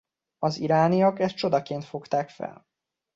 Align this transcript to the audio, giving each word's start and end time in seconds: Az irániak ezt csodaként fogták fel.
Az 0.39 0.57
irániak 0.57 1.19
ezt 1.19 1.35
csodaként 1.35 1.83
fogták 1.85 2.29
fel. 2.29 2.65